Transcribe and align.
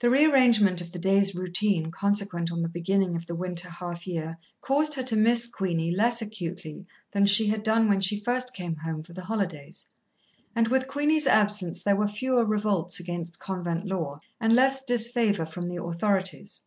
The 0.00 0.10
re 0.10 0.24
arrangement 0.26 0.80
of 0.80 0.90
the 0.90 0.98
day's 0.98 1.32
routine 1.36 1.92
consequent 1.92 2.50
on 2.50 2.60
the 2.62 2.68
beginning 2.68 3.14
of 3.14 3.26
the 3.26 3.36
winter 3.36 3.70
half 3.70 4.04
year 4.04 4.36
caused 4.60 4.94
her 4.96 5.02
to 5.04 5.14
miss 5.14 5.46
Queenie 5.46 5.92
less 5.92 6.20
acutely 6.20 6.86
than 7.12 7.24
she 7.24 7.46
had 7.50 7.62
done 7.62 7.88
when 7.88 8.00
she 8.00 8.18
first 8.18 8.52
came 8.52 8.74
home 8.74 9.04
for 9.04 9.12
the 9.12 9.22
holidays, 9.26 9.86
and 10.56 10.66
with 10.66 10.88
Queenie's 10.88 11.28
absence 11.28 11.80
there 11.84 11.94
were 11.94 12.08
fewer 12.08 12.44
revolts 12.44 12.98
against 12.98 13.38
convent 13.38 13.86
law, 13.86 14.18
and 14.40 14.52
less 14.56 14.84
disfavour 14.84 15.46
from 15.46 15.68
the 15.68 15.80
authorities. 15.80 16.62